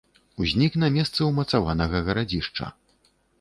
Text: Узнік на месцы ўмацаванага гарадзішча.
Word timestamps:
Узнік 0.43 0.77
на 0.83 0.89
месцы 0.95 1.27
ўмацаванага 1.27 2.01
гарадзішча. 2.09 2.73